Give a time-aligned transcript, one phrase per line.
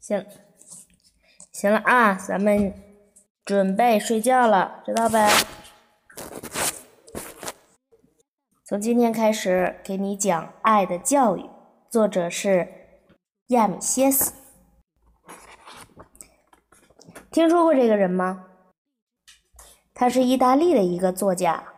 [0.00, 0.24] 行，
[1.52, 2.72] 行了啊，咱们
[3.44, 5.30] 准备睡觉了，知道呗？
[8.64, 11.40] 从今天开始给你讲《爱的教育》，
[11.90, 12.66] 作者是
[13.48, 14.32] 亚米歇斯。
[17.30, 18.46] 听说过这个人吗？
[19.92, 21.74] 他是意大利的一个作家。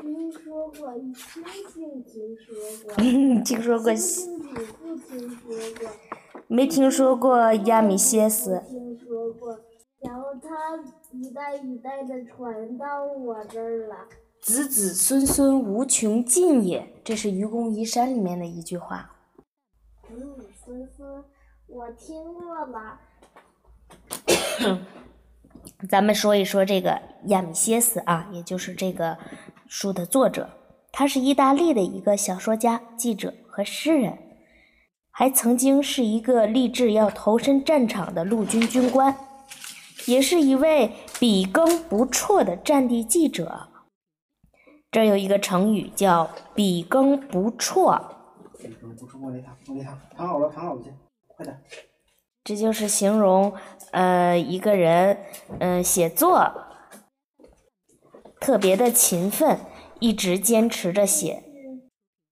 [0.00, 2.94] 听说过，星星听说过，
[3.44, 5.48] 听说过，听说
[5.78, 5.88] 过，
[6.52, 8.62] 没听说过亚米歇斯。
[8.68, 9.58] 听说过。
[10.00, 10.76] 然后他
[11.10, 13.96] 一代一代的传到我这儿了。
[14.42, 19.12] 子子孙孙无穷尽也，这是《愚公移山》里面的一句话。
[20.06, 21.24] 子子，孙孙，
[21.68, 23.00] 我听过了。
[25.88, 29.16] 咱们说一说这个亚米歇斯啊，也就是这个
[29.66, 30.50] 书的作者，
[30.92, 34.18] 他是意大利的一个小说家、记者和诗人，
[35.14, 39.14] 还曾经是一个立志要投身战场的陆军军官，
[40.06, 43.68] 也是一位笔耕不辍的战地记者。
[44.90, 48.16] 这有一个成语叫“笔耕不辍”，
[52.42, 53.54] 这就是形容
[53.92, 55.18] 呃一个人
[55.60, 56.50] 嗯、呃、写作
[58.40, 59.58] 特别的勤奋，
[60.00, 61.42] 一直坚持着写。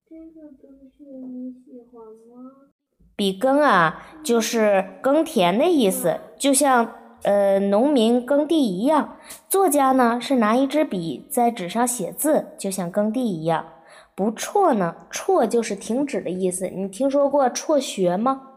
[0.08, 2.72] 这个东西你喜欢吗？
[3.20, 9.18] 笔耕啊，就是耕田的意思，就像呃农民耕地一样。
[9.46, 13.74] 作家呢是拿一支笔在纸上写字，就像耕地一样。
[14.14, 16.68] 不辍呢，辍就是停止的意思。
[16.68, 18.52] 你听说过辍学吗？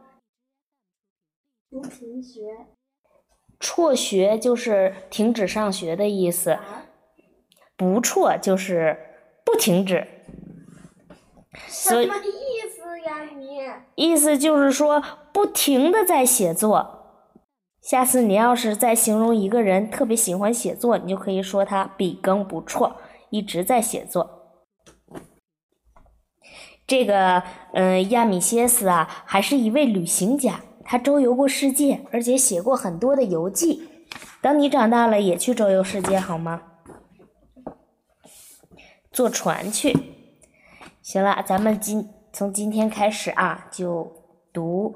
[1.70, 2.40] 不停学。
[3.60, 6.58] 辍学就是停止上学的意思，
[7.76, 8.98] 不辍就是
[9.44, 10.08] 不停止。
[11.68, 12.10] 所以？
[13.96, 17.00] 意思就是说不停的在写作。
[17.82, 22.96] 下次你要是再形容一个人特别喜欢写作，你就可以说他笔耕不辍，
[23.30, 24.40] 一直在写作。
[26.88, 27.44] 这个
[27.74, 30.62] 嗯，亚米歇斯啊，还是一位旅行家。
[30.86, 33.90] 他周游过世界，而且写过很多的游记。
[34.42, 36.62] 等你长大了，也去周游世界好吗？
[39.12, 39.96] 坐船去。
[41.02, 44.12] 行了，咱们今从今天开始啊，就
[44.52, 44.90] 读《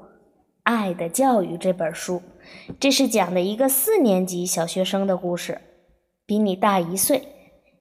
[0.64, 2.20] 爱的教育》这本书。
[2.80, 5.60] 这是讲的一个四年级小学生的故事，
[6.26, 7.22] 比你大一岁。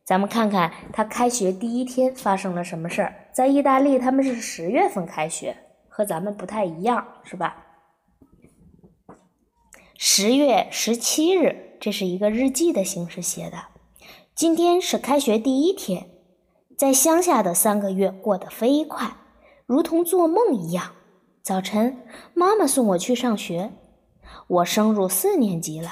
[0.06, 3.30] 咱们看看他开学第一天发生了什么事儿。
[3.34, 5.58] 在意大利，他们是十月份开学，
[5.90, 7.66] 和咱们不太一样，是吧？
[9.98, 13.58] 十月十七日，这是一个日记的形式写的。
[14.36, 16.12] 今天是开学第一天，
[16.78, 19.10] 在乡下的三个月过得飞快，
[19.68, 20.94] 如同做梦一样。
[21.44, 21.98] 早晨，
[22.34, 23.72] 妈妈送我去上学，
[24.48, 25.90] 我升入四年级了。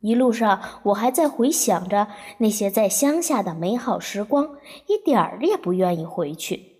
[0.00, 4.56] 一路上，我还在回想着那些在乡下的美好时光，
[4.86, 6.76] 一点儿也不愿意回去。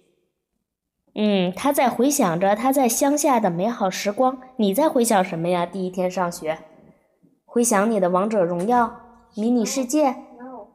[1.14, 4.38] 嗯，他在回想着他在乡下的美好时光。
[4.56, 5.64] 你在回想什么呀？
[5.64, 6.58] 第一天上学，
[7.46, 9.00] 回想你的王者荣耀、
[9.34, 10.14] 迷你世界、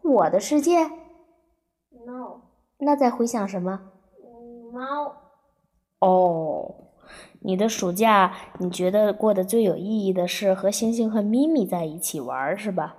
[0.01, 0.85] 我的世界。
[2.05, 2.41] no，
[2.79, 3.79] 那在回想什么？
[4.23, 5.17] 嗯猫。
[6.01, 6.75] 哦，
[7.41, 12.95] 你的暑假你觉得过得最有意义的是和星星和咪咪在一起玩，是吧？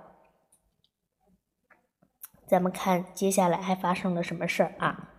[2.47, 5.09] 咱们看接下来还发生了什么事儿啊？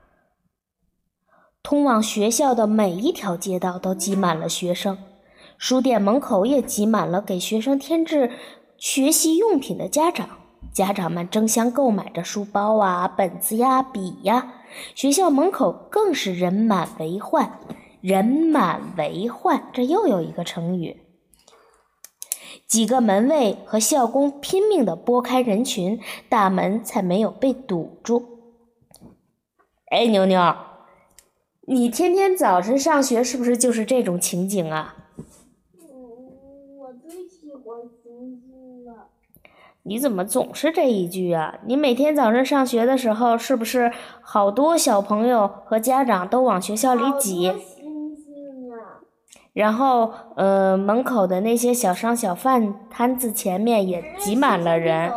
[1.63, 4.99] 通往学校的每一条街道都挤满了学生，
[5.59, 8.31] 书店门口也挤满了给学生添置
[8.79, 10.29] 学习用品的家长。
[10.73, 14.64] 家长们争相购买着书包啊、本子呀、笔呀。
[14.95, 17.61] 学校门口更是人满为患，
[18.01, 21.01] 人满为患，这又有一个成语。
[22.67, 28.41] 几个门卫和校工拼命地拨开人群，大门才没有被堵住。
[29.91, 30.41] 哎，牛牛，
[31.67, 34.97] 你天天早晨上学是不是就是这种情景啊？
[35.79, 39.09] 嗯，我最喜欢星星了。
[39.87, 41.59] 你怎么总是这一句啊？
[41.67, 43.93] 你每天早上上学的时候，是不是
[44.23, 47.53] 好多小朋友和家长都往学校里挤！
[49.53, 55.13] 然后，呃，门口的那些小商小贩摊子前面也挤满了人，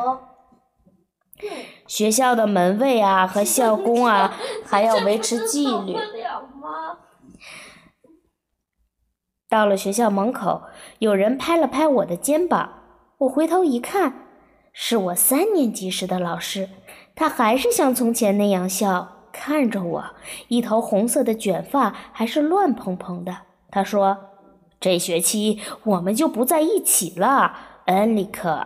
[1.88, 4.34] 学校的门卫啊 和校工啊
[4.68, 5.96] 还要维持纪律。
[9.50, 10.64] 到了学校门口，
[11.00, 12.69] 有人拍了拍我的肩膀，
[13.19, 14.27] 我回头一看，
[14.80, 16.70] 是我三年级时的老师，
[17.16, 20.04] 他还是像从前那样笑，看着我，
[20.50, 23.36] 一头红色的卷发还是乱蓬蓬的。
[23.72, 24.16] 他说
[24.80, 28.64] ：“这学期我们就不在一起了，恩里克。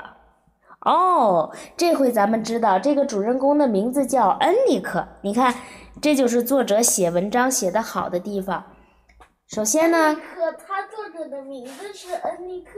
[0.82, 5.08] 哦，这回咱们知道这个主人公的名字叫恩里克。
[5.22, 5.56] 你看，
[6.02, 8.66] 这就是作者写文章写得好的地方。
[9.48, 12.72] 首先呢，可他作者的名字是恩里克。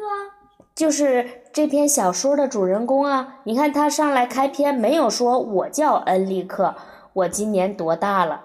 [0.75, 3.39] 就是这篇小说的主人公啊。
[3.43, 6.75] 你看他上来开篇没有说我叫恩利克，
[7.13, 8.41] 我今年多大了？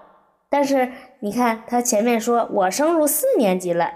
[0.50, 3.92] 但是你看他前面说我升入四年级了，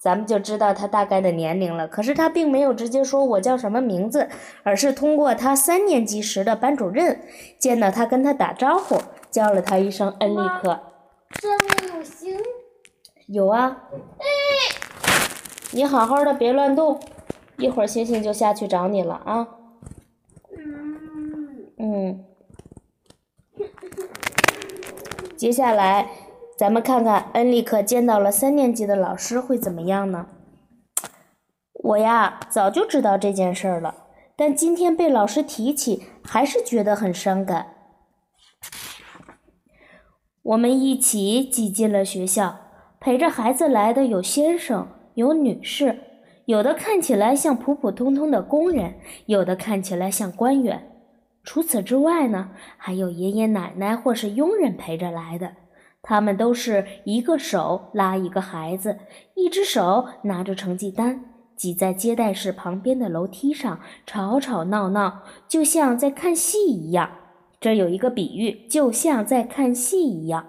[0.00, 1.88] 咱们就知道他大概的年龄了。
[1.88, 4.28] 可是他并没有直接说我叫什么名字，
[4.62, 7.20] 而是通过他三年级时的班主任
[7.58, 10.80] 见到他跟他打招呼，叫了他一声恩利克。
[11.40, 12.38] 上面有星。
[13.26, 13.76] 有啊。
[15.72, 17.00] 你好好的别乱动，
[17.58, 19.48] 一会儿星星就下去找你了啊。
[20.50, 21.72] 嗯。
[21.78, 22.24] 嗯。
[25.36, 26.08] 接下来，
[26.56, 30.26] 咱们看看恩利克见到了三年级的老师会怎么样呢？
[31.72, 34.06] 我呀，早就知道这件事儿了，
[34.36, 37.74] 但今天被老师提起，还是觉得很伤感。
[40.42, 42.56] 我们一起挤进了学校，
[42.98, 46.00] 陪着孩子来的有先生，有女士，
[46.46, 48.94] 有的看起来像普普通通的工人，
[49.26, 50.90] 有的看起来像官员。
[51.42, 55.52] 除此之外呢，还有爷爷奶奶或是佣人陪着来的。
[56.02, 58.98] 他们都是一个手拉一个孩子，
[59.34, 61.24] 一只手拿着成绩单，
[61.56, 67.10] 挤在接待室旁边的楼梯上，吵吵闹闹，就像在看戏一样。
[67.58, 70.44] 这有一个比喻，就像在看戏一样。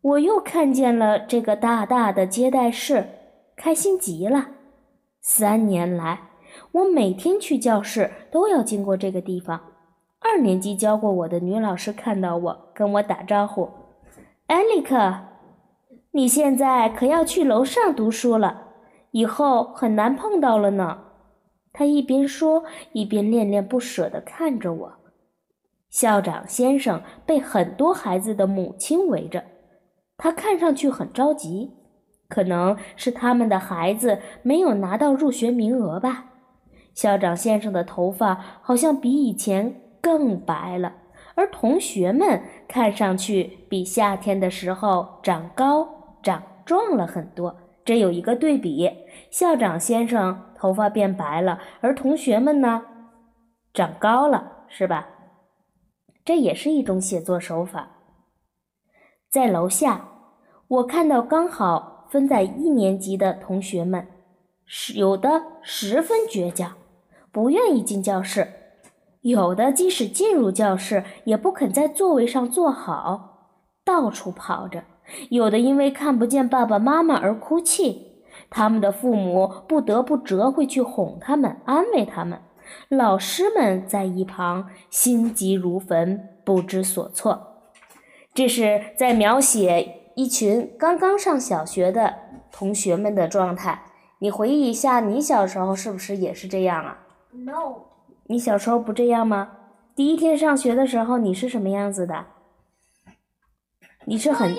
[0.00, 3.06] 我又看见了这个大大的接待室，
[3.54, 4.48] 开心极了。
[5.20, 6.20] 三年来，
[6.72, 9.60] 我每天去教室都要经过这个地方。
[10.20, 13.68] 二年级教过我的女老师看到我，跟我打招呼
[14.48, 15.14] ：“艾利克，
[16.12, 18.68] 你现在可要去楼上读书了，
[19.12, 21.04] 以后很难碰到了呢。”
[21.72, 24.92] 她一边说，一边恋恋不舍地看着我。
[25.90, 29.44] 校长先生被很多孩子的母亲围着，
[30.16, 31.77] 他看上去很着急，
[32.28, 36.26] 可能是他们的孩子没有拿到入学名额吧。
[36.94, 39.82] 校长先生的头发好像比以前。
[40.00, 40.94] 更白了，
[41.34, 45.86] 而同学们看上去比夏天的时候长高
[46.22, 47.54] 长壮了很多。
[47.84, 48.88] 这有一个对比：
[49.28, 52.84] 校长先生头发变白了，而同学们呢，
[53.74, 55.08] 长高了，是吧？
[56.24, 57.88] 这也是一种写作手法。
[59.28, 60.08] 在楼下，
[60.68, 64.06] 我看到刚好分在一年级的同学们，
[64.64, 66.72] 是有的十分倔强，
[67.30, 68.48] 不愿意进教室。
[69.22, 73.50] 有的即使进入教室，也不肯在座位上坐好，
[73.84, 74.80] 到处跑着；
[75.28, 82.40] 有的因为看不见爸爸妈妈而哭泣，他们的父母不得不折回去哄他们、安慰他们。
[82.88, 87.64] 老师们在一旁心急如焚，不知所措。
[88.34, 92.12] 这是在描写一群刚刚上小学的
[92.50, 93.84] 同学们的状态。
[94.18, 97.82] 你回忆一下，你小时候是不是也是这样啊？No。
[98.24, 99.52] 你小时候不这样吗？
[99.94, 102.26] 第一天上学的时候，你是什么样子的？
[104.06, 104.52] 你是很。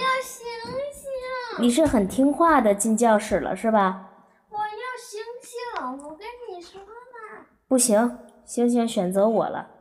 [1.59, 4.11] 你是很听话的进教室了，是吧？
[4.49, 4.63] 我要
[4.97, 7.47] 星星，我跟你说嘛。
[7.67, 9.71] 不行，星星选择我了。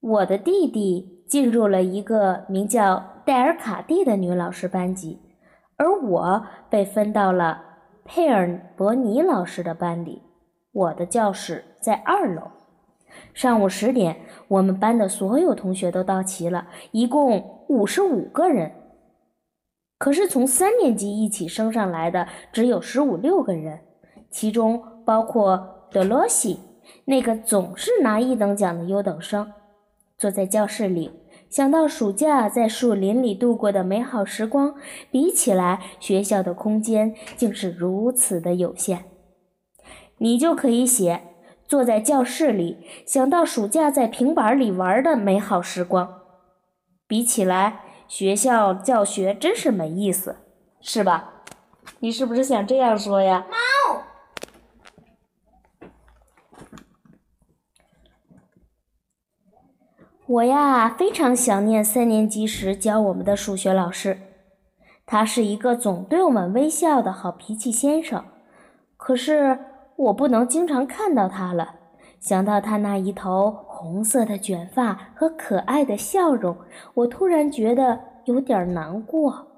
[0.00, 5.20] 我的弟弟进入了一个名叫戴尔卡蒂的女老师班级，
[5.76, 7.62] 而我被分到了
[8.04, 10.22] 佩尔伯尼老师的班里。
[10.72, 12.42] 我的教室在二楼。
[13.34, 14.16] 上午十点，
[14.48, 18.72] 我们班的所有同学都到齐了，一共五十五个人。
[19.98, 23.80] 可是从三年级一起升上来的只有十五六个人，
[24.30, 26.60] 其中包括德罗西，
[27.04, 29.50] 那个总是拿一等奖的优等生。
[30.18, 31.12] 坐在教室里，
[31.48, 34.74] 想到暑假在树林里度过的美好时光，
[35.12, 39.04] 比起来，学校的空间竟是如此的有限。
[40.16, 41.22] 你就可以写
[41.68, 46.22] 坐在教室里，想到暑假在平板里玩的美好时光。
[47.06, 50.38] 比起来，学校教学真是没意思，
[50.80, 51.44] 是吧？
[52.00, 53.46] 你是不是想这样说呀？
[60.28, 64.18] 我呀，非常想念三年级时教我们的数学老师，
[65.06, 68.24] 他是一个总对我们微笑的好脾气先生。
[68.96, 69.58] 可是。
[69.98, 71.74] 我不能经常看到他了。
[72.20, 76.56] 想到他那一头红色的卷发和可爱的笑容，
[76.94, 79.48] 我突然觉得有点难过。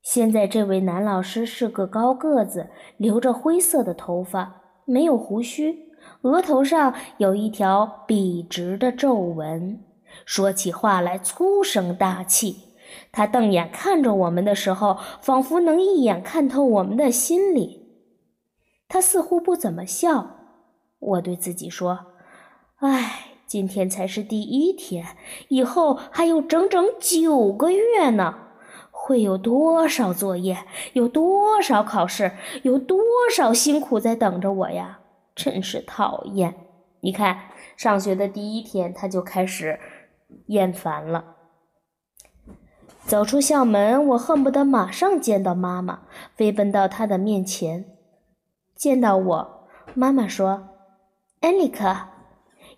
[0.00, 5.83] 现在这位男老师是个高个子，留着灰色的头发，没有胡须，
[6.24, 9.84] 额头上有一条笔直的皱纹，
[10.24, 12.56] 说起话来粗声大气。
[13.12, 17.82] 他瞪眼看着我们的时候，仿佛能一眼看透我们的心里。
[18.88, 20.30] 他似乎不怎么笑。
[20.98, 22.06] 我对自己说
[22.80, 25.04] ：“唉，今天才是第一天，
[25.48, 28.36] 以后还有整整九个月呢。”
[28.90, 30.64] 会有多少作业？
[30.94, 32.32] 有多少考试？
[32.62, 32.98] 有多
[33.30, 35.00] 少辛苦在等着我呀？
[35.34, 36.54] 真是讨厌！
[37.00, 39.78] 你看，上学的第一天他就开始
[40.46, 41.36] 厌烦了。
[43.04, 47.84] 走出校门，我恨不得马上见到妈妈，飞奔到她的面前。
[48.74, 50.68] 见到我，妈妈说
[51.42, 51.94] ：“恩里克，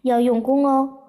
[0.03, 1.05] 要用功哦，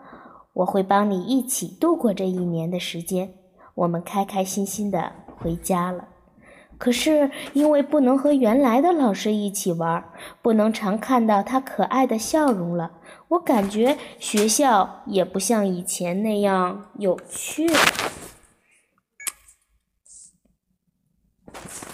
[0.54, 3.34] 我会帮你一起度过这一年的时间。”
[3.74, 6.08] 我们开开心心的回家了，
[6.78, 10.04] 可是因为不能和原来的老师一起玩，
[10.42, 17.80] 不能常看到他可爱的笑容了，我感觉学校也不像以前那样有趣了。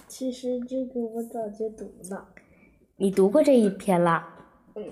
[0.08, 2.28] 其实这个我早就读了，
[2.98, 4.36] 你读过这一篇啦？
[4.76, 4.84] 嗯，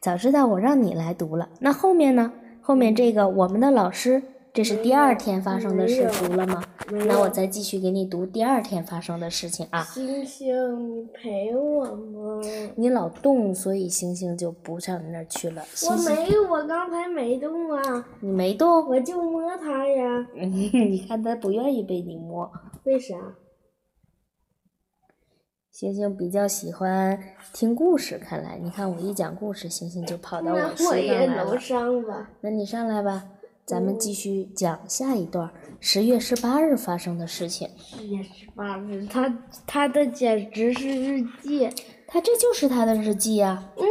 [0.00, 1.48] 早知道我让你来读了。
[1.60, 2.32] 那后面呢？
[2.60, 4.22] 后面这个我们的老师。
[4.52, 6.64] 这是第二天发生的事，读了吗？
[6.90, 9.82] 那我再继续给你读第二天发生的事情啊。
[9.82, 12.40] 星星，你陪我吗？
[12.76, 15.62] 你老动，所以星星就不上你那儿去了。
[15.88, 18.06] 我没，我刚才没动啊。
[18.20, 18.88] 你没动？
[18.88, 20.26] 我就摸它呀。
[20.34, 22.50] 你看它不愿意被你摸。
[22.84, 23.14] 为啥？
[25.72, 27.18] 星星比较喜欢
[27.52, 30.76] 听故事，看来你看我一讲故事，星星就跑到我身上来了。
[30.78, 32.30] 那我也能上吧？
[32.40, 33.24] 那你上来吧。
[33.66, 37.68] 咱们继续讲下一段十月十八日发生的事情。
[37.76, 41.68] 十月十八日，他他的简直是日记，
[42.06, 43.72] 他这就是他的日记呀。
[43.76, 43.84] 嗯，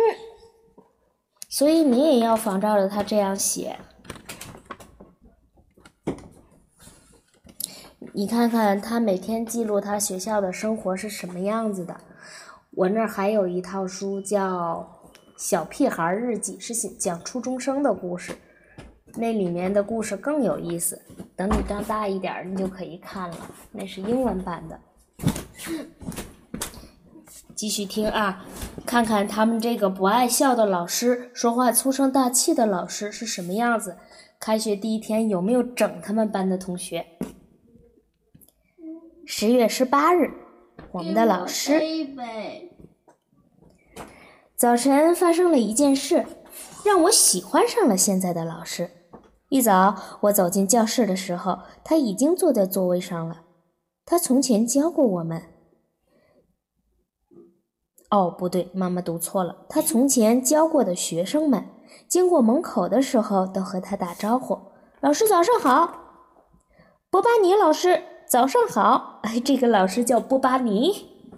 [1.50, 3.77] 所以你也要仿照着他这样写。
[8.13, 12.00] 你看看他每天记录他学校的生活是什么样子的。
[12.72, 15.01] 我那儿还有一套书叫
[15.36, 18.38] 《小屁孩日记》，是讲初中生的故事。
[19.18, 21.02] 那里面的故事更有意思，
[21.36, 23.38] 等你长大一点，你就可以看了。
[23.72, 24.80] 那是英文版的。
[27.56, 28.46] 继续听啊，
[28.86, 33.98] 看看他们这个不爱笑的老师，说话粗声大气的老师是什么样子。
[34.38, 37.06] 开学第一天有没有整他们班的同学？
[39.26, 40.30] 十月十八日，
[40.92, 41.82] 我们的老师。
[44.58, 46.26] 早晨发生了一件事，
[46.86, 48.90] 让我喜欢上了现在的老师。
[49.50, 53.44] 一早，我走进教室的时候，他已经坐在座位上了。
[54.06, 55.44] 他从前教过我们。
[58.10, 59.66] 哦，不对，妈妈读错了。
[59.70, 61.66] 他从前教过的学生们，
[62.08, 64.58] 经过门口的时候，都和他打招呼
[65.02, 66.02] ：“老师早上好。”
[67.10, 69.20] 波巴尼老师早上好。
[69.24, 70.92] 哎，这个老师叫波巴尼。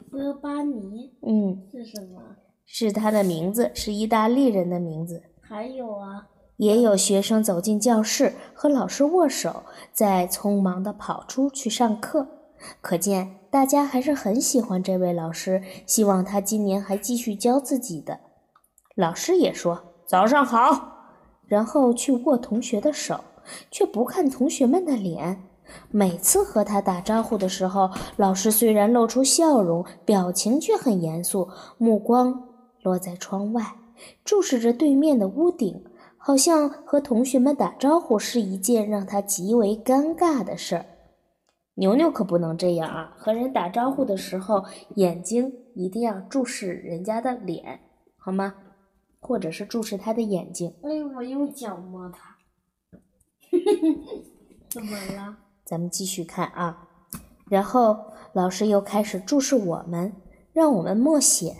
[0.10, 2.22] 波巴尼，嗯，是什么？
[2.66, 5.24] 是他的名字，是意大利人的名字。
[5.42, 6.28] 还有啊。
[6.58, 12.28] 也有学生走进教室和老师握手，再匆忙地跑出去上课。
[12.82, 18.20] 可见大家还是很喜欢这位老师，希望他今年还继续教自己的。
[18.96, 21.14] 老师也说早上好，
[21.46, 23.20] 然后去握同学的手，
[23.70, 25.44] 却不看同学们的脸。
[25.92, 32.48] 每次和他打招呼的时候，老师虽然露出笑容，表情却很严肃，目光
[32.82, 33.76] 落在窗外，
[34.26, 35.84] 注视着对面的屋顶。
[36.28, 40.86] 好像和同学们打招呼是一件让他极为尴尬的事儿。
[41.76, 43.14] 牛牛可不能这样啊！
[43.16, 44.66] 和人打招呼的时候，
[44.96, 47.80] 眼睛一定要注视人家的脸，
[48.18, 48.56] 好吗？
[49.22, 50.76] 或者是注视他的眼睛。
[50.84, 52.36] 哎，我用脚摸他。
[54.68, 55.38] 怎么了？
[55.64, 56.90] 咱们继续看啊。
[57.50, 57.98] 然后
[58.34, 60.12] 老师又开始注视我们，
[60.52, 61.56] 让我们默写。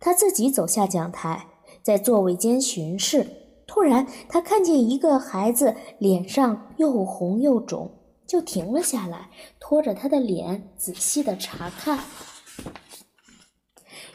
[0.00, 1.48] 他自己走下讲台，
[1.82, 3.26] 在座位间巡视。
[3.72, 7.88] 突然，他看见一个孩子脸上又红又肿，
[8.26, 12.00] 就停了下来，拖着他的脸仔细的查看，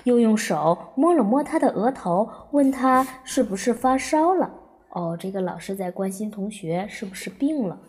[0.04, 4.52] 又用手摸了摸他的额头，问他是不是发烧了。
[4.90, 7.80] 哦，这个老师在关心同学是不是病了。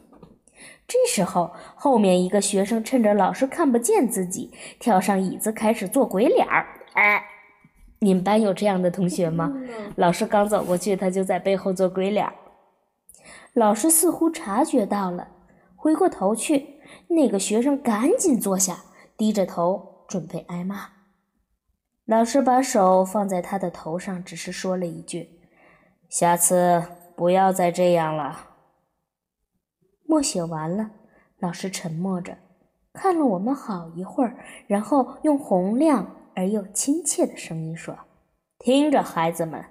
[0.86, 6.64] 这时候，后面一个学生趁着老师看不见自己，跳上椅子开始做鬼脸儿。
[6.92, 7.24] 哎。
[8.00, 9.52] 你们班有这样的同学吗？
[9.96, 12.30] 老师刚走过去，他就在背后做鬼脸。
[13.54, 15.28] 老师似乎察觉到了，
[15.74, 18.78] 回过头去，那个学生赶紧坐下，
[19.16, 20.88] 低着头准备挨骂。
[22.04, 25.40] 老师把手放在他的头上，只是说了一句
[26.08, 26.82] ：“下次
[27.16, 28.50] 不要再这样了。”
[30.06, 30.90] 默写完了，
[31.40, 32.36] 老师沉默着，
[32.92, 34.36] 看了我们好一会儿，
[34.68, 37.96] 然后用洪亮而又亲切的声音说
[38.60, 39.64] ：“听着，孩子们，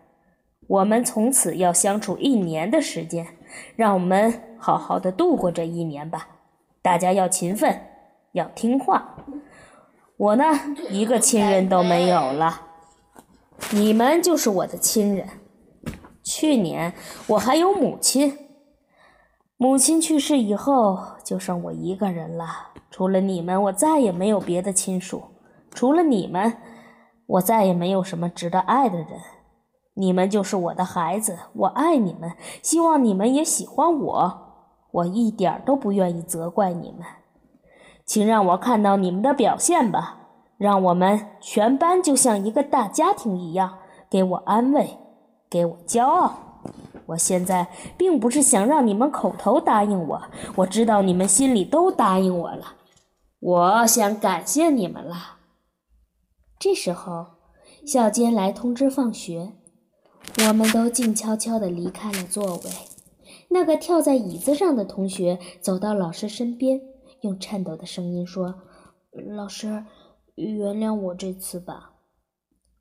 [0.67, 3.37] 我们从此要相处一年的时间，
[3.75, 6.27] 让我们好好的度过这一年吧。
[6.81, 7.79] 大家要勤奋，
[8.31, 9.15] 要听话。
[10.17, 10.43] 我呢，
[10.89, 12.63] 一个亲人都没有了，
[13.71, 15.27] 你们就是我的亲人。
[16.23, 16.93] 去年
[17.27, 18.39] 我还有母亲。”
[19.57, 22.71] 母亲去世以后，就剩我一个人了。
[22.89, 25.34] 除了你们，我再也没有别的亲属。
[25.75, 26.57] 除了你们，
[27.27, 29.07] 我再也没有什么值得爱的人。
[29.93, 32.31] 你们就是我的孩子，我爱你们，
[32.63, 34.41] 希望你们也喜欢我。
[34.91, 37.05] 我一点都不愿意责怪你们，
[38.05, 40.21] 请让我看到你们的表现吧。
[40.57, 43.79] 让我们全班就像一个大家庭一样，
[44.09, 44.97] 给我安慰，
[45.49, 46.31] 给我骄傲。
[47.07, 47.67] 我现在
[47.97, 50.21] 并不是想让你们口头答应我，
[50.55, 52.75] 我知道你们心里都答应我了。
[53.41, 55.34] 我想感谢你们了。
[56.57, 57.27] 这时候，
[57.85, 59.53] 校监来通知放学，
[60.47, 62.71] 我们都静悄悄地离开了座位。
[63.49, 66.81] 那个跳在椅子上的同学走到老师身边，
[67.21, 68.55] 用颤抖的声音说
[69.35, 69.85] ：“老师，
[70.35, 71.93] 原谅我这次吧。”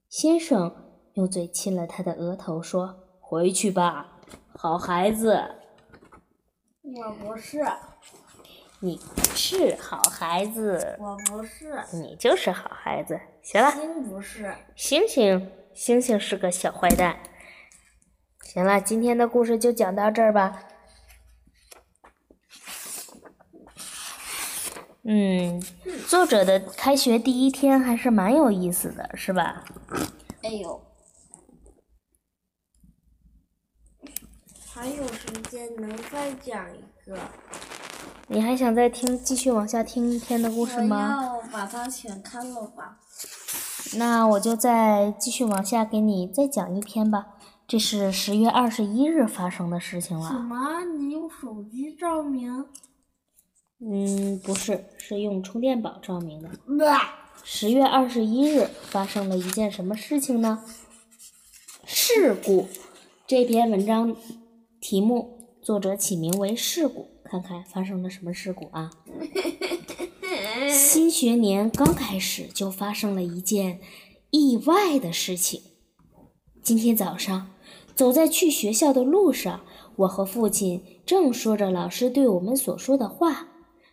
[0.08, 0.74] 先生
[1.14, 4.18] 用嘴亲了他的额头，说：“回去吧。”
[4.56, 5.38] 好孩子，
[6.82, 7.64] 我不是，
[8.80, 8.98] 你
[9.34, 13.20] 是好孩子，我不是，你就是好孩子。
[13.44, 17.18] 行了，星不是，星星，星星是个小坏蛋。
[18.42, 20.62] 行了，今天的故事就讲到这儿吧。
[25.02, 25.62] 嗯，
[26.08, 29.62] 作者的开学第一天还是蛮有意思的，是吧？
[30.42, 30.82] 哎呦。
[34.72, 37.18] 还有时间能再讲一个？
[38.26, 41.18] 你还想再听，继续往下听一天的故事吗？
[41.18, 43.00] 我要把它全看了吧。
[43.96, 47.26] 那我就再继续往下给你再讲一篇吧。
[47.66, 50.28] 这是十月二十一日发生的事情了。
[50.28, 50.84] 什么？
[50.98, 52.66] 你用手机照明？
[53.80, 56.50] 嗯，不是，是用充电宝照明的。
[57.42, 60.64] 十月二十一日发生了一件什么事情呢？
[61.84, 62.68] 事故。
[63.26, 64.16] 这篇文章。
[64.80, 68.90] 题目作者起名为“事故”，看看发生了什么事故啊？
[70.70, 73.80] 新学年刚开始就发生了一件
[74.30, 75.60] 意外的事情。
[76.62, 77.50] 今天早上
[77.94, 79.60] 走在去学校的路上，
[79.96, 83.48] 我和父亲正说着老师对我们所说的话，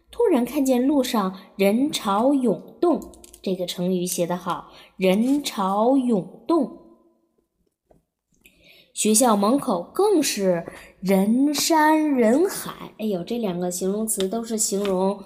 [0.10, 3.12] 突然看见路上人潮涌动。
[3.41, 6.78] 这个成语写得好，“人潮涌动”。
[8.94, 10.65] 学校门口更是
[11.00, 12.94] 人山人海。
[13.00, 15.24] 哎呦，这两个形容词都是形容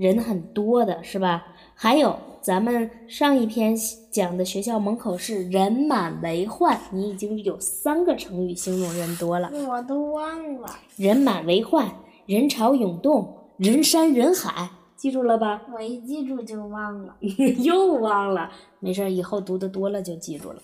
[0.00, 1.46] 人很多的，是吧？
[1.74, 3.76] 还有咱们上一篇
[4.10, 9.50] 讲的学校门口是人满为患，你已经有三个成语形容人多了。
[9.68, 10.74] 我都忘了。
[10.96, 11.86] 人满为患，
[12.24, 15.60] 人潮涌动，人山人海，记住了吧？
[15.74, 17.14] 我一记住就忘了。
[17.60, 20.62] 又忘了，没事，以后读的多了就记住了。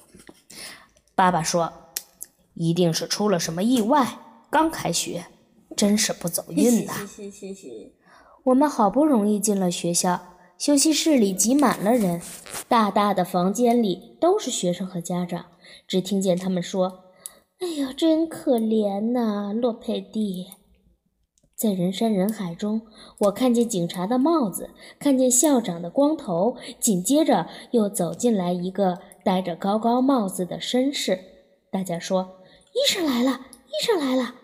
[1.15, 1.71] 爸爸说。
[2.59, 4.19] 一定是出了什么意外。
[4.49, 5.27] 刚开学，
[5.77, 6.95] 真是不走运呐！
[8.47, 10.21] 我们好不容易进了学校，
[10.57, 12.23] 休息室里挤满了人，
[12.69, 15.47] 大大的房间里都是学生和家长。
[15.89, 17.07] 只听见他们说
[17.59, 20.47] ：“哎呀，真可怜呐，洛佩蒂。”
[21.59, 22.83] 在人山人海中，
[23.19, 31.19] 我看见警察的帽子，看见校长的光头，紧接着又走进来一个戴着高高帽子的绅士。
[31.73, 32.37] 大家说。
[32.73, 34.37] 医生来了，医生来了。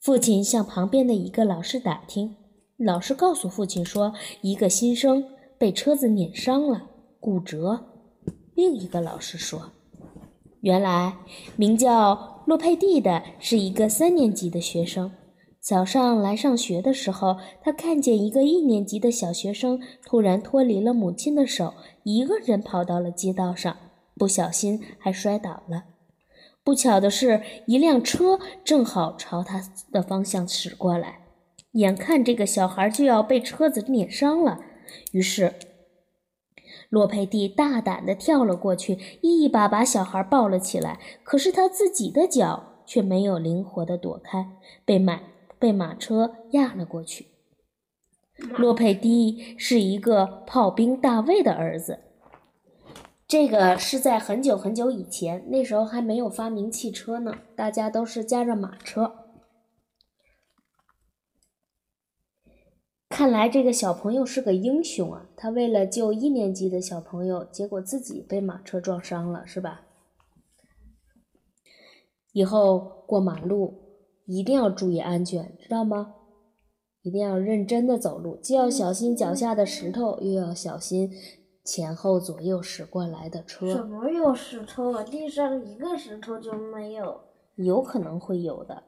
[0.00, 2.36] 父亲向旁边的一个老师打听，
[2.78, 5.24] 老师告诉父亲说，一个新生
[5.56, 6.88] 被车子碾伤了，
[7.20, 7.84] 骨折。
[8.56, 9.70] 另一个老师说，
[10.60, 11.16] 原来
[11.54, 15.12] 名叫洛佩蒂的是一个三年级的学生。
[15.60, 23.76] 早上来上学的时候，他看见一个一年级的小学生突然脱离了母亲的手，一个人跑到了街道上，
[24.16, 25.84] 不小心还摔倒了。
[26.64, 31.20] 不巧的是，一辆车正好朝他的方向驶过来，
[31.74, 34.60] 眼看这个小孩就要被车子碾伤了，
[35.12, 35.54] 于是
[36.88, 41.00] 洛佩蒂大胆地跳了过去，一把把小孩抱了起来。
[41.22, 44.50] 可是他自己的脚却没有灵活地躲开，
[44.84, 45.20] 被马
[45.58, 47.26] 被马车压了过去。
[48.56, 52.00] 洛佩蒂是一个炮兵大卫的儿子。
[53.26, 59.23] 这个是在很久很久以前，那时候还没有发明汽车呢，大家都是驾着马车。
[63.14, 65.28] 看来这个小朋友是个英雄啊！
[65.36, 69.82] 他为了救一年级的小朋友，结果自己被马车撞伤了，是吧？
[72.32, 73.72] 以后过马路
[74.26, 76.12] 一定要注意安全，知道吗？
[77.02, 81.08] 一定要认真的走路，既要小心脚下的石头，又要小心
[81.64, 83.72] 前后左右驶过来的车。
[83.72, 85.04] 怎么有石头啊？
[85.04, 87.20] 地上一个石头就没有。
[87.54, 88.82] 有可能会有的。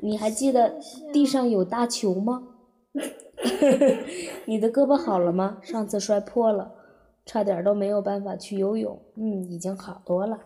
[0.00, 0.78] 你还记得
[1.12, 2.50] 地上有大球吗？
[4.44, 5.58] 你的胳膊好了吗？
[5.62, 6.74] 上次摔破了，
[7.24, 9.00] 差点都没有办法去游泳。
[9.16, 10.38] 嗯，已经好多了。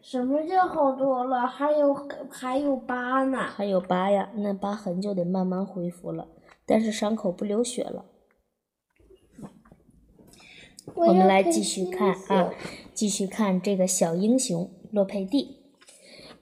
[0.00, 1.46] 什么叫好多了？
[1.46, 1.94] 还有
[2.30, 3.38] 还有疤呢。
[3.38, 6.28] 还有疤呀，那疤痕就得慢慢恢复了，
[6.64, 8.04] 但是伤口不流血了。
[10.94, 12.52] 我们来继续看啊，
[12.94, 15.58] 继续看这个小英雄洛佩蒂。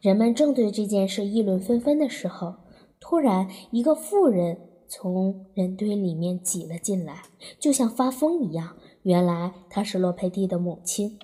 [0.01, 2.57] 人们正对这件事议论纷纷的时候，
[3.01, 4.70] 突然一个妇人。
[4.93, 7.23] 从人堆里面挤了进来，
[7.61, 8.77] 就像发疯一样。
[9.05, 11.17] 原来她是洛佩蒂的母亲。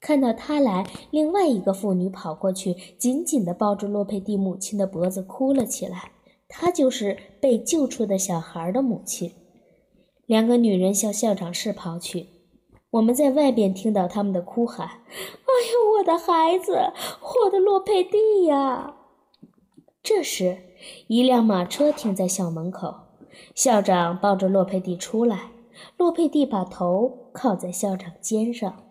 [0.00, 6.12] 看到她来，另外一个妇女跑过去，紧紧地抱住洛佩蒂母亲的脖子，哭了起来。
[6.46, 9.32] 她就是被救出的小孩的母亲。
[10.24, 12.28] 两个女人向校长室跑去。
[12.90, 16.92] 我们在外边听到他们的哭喊：“哎呦，我的孩子，
[17.42, 18.94] 我的洛佩蒂呀！”
[20.00, 20.58] 这时，
[21.08, 23.07] 一辆马车停在校门口。
[23.54, 25.50] 校长抱着洛佩蒂出来，
[25.96, 28.90] 洛佩蒂把头靠在校长肩上，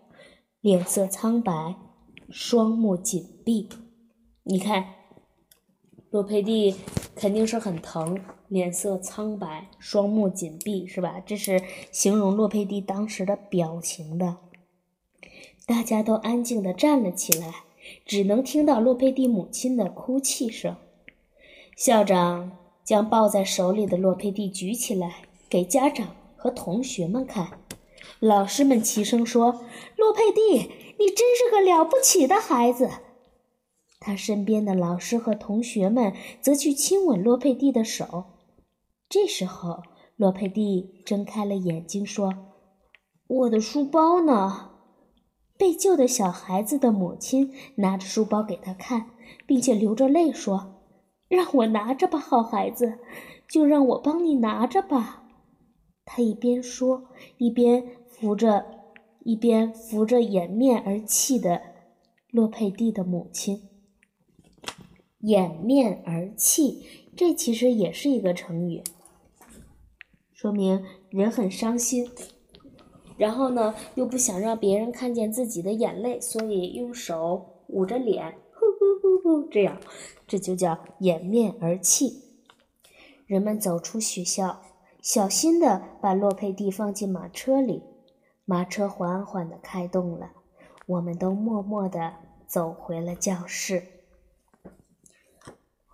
[0.60, 1.76] 脸色苍白，
[2.30, 3.68] 双目紧闭。
[4.44, 4.84] 你看，
[6.10, 6.74] 洛佩蒂
[7.14, 11.20] 肯定是很疼，脸色苍白，双目紧闭，是吧？
[11.24, 14.36] 这是形容洛佩蒂当时的表情的。
[15.66, 17.64] 大家都安静地站了起来，
[18.04, 20.76] 只能听到洛佩蒂母亲的哭泣声。
[21.76, 22.52] 校长。
[22.88, 27.60] 将抱在手里的洛佩蒂举起来，给家长和同学们看。
[28.18, 29.60] 老师们齐声说
[29.94, 32.88] ：“洛佩蒂，你真是个了不起的孩子。”
[34.00, 38.24] 他身边的老师和同学们则去亲吻洛佩蒂的手。
[39.06, 39.82] 这时候，
[40.16, 42.32] 洛佩蒂睁开了眼睛，说
[43.28, 44.70] ：“我的书包呢？”
[45.58, 49.10] 被救的小孩子的母亲拿着书包给他看，
[49.44, 50.76] 并且流着泪说。
[51.28, 52.98] 让我拿着吧，好孩子，
[53.48, 55.24] 就让我帮你拿着吧。
[56.04, 57.04] 他一边说，
[57.36, 58.64] 一边扶着，
[59.24, 61.60] 一边扶着掩面而泣的
[62.30, 63.62] 洛佩蒂的母亲。
[65.20, 66.82] 掩面而泣，
[67.16, 68.82] 这其实也是一个成语，
[70.32, 72.08] 说明人很伤心，
[73.16, 78.38] 然后呢，又不想让别人看见自己的眼泪，所以用手捂着脸。
[78.54, 79.80] 呼呼呼呼这样，
[80.28, 82.22] 这就叫掩面而泣。
[83.26, 84.60] 人们走出学校，
[85.02, 87.82] 小心地把洛佩蒂放进马车里。
[88.44, 90.30] 马车缓缓地开动了，
[90.86, 92.14] 我们都默默地
[92.46, 93.86] 走回了教室。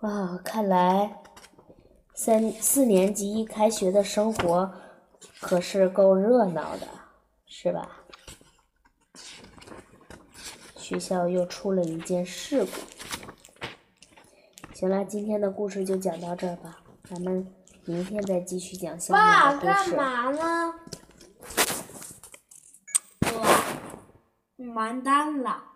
[0.01, 1.21] 哇，看来
[2.13, 4.73] 三四年级一开学的生活
[5.41, 6.87] 可是够热闹的，
[7.45, 8.05] 是吧？
[10.77, 12.71] 学校又出了一件事故。
[14.75, 17.47] 行了，今天的故事就讲到这儿吧，咱们
[17.85, 19.95] 明天再继续讲下面的故事。
[19.95, 20.73] 爸，干嘛呢？
[24.75, 25.74] 完蛋了。